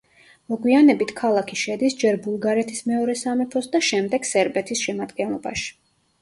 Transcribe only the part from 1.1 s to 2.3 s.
ქალაქი შედის ჯერ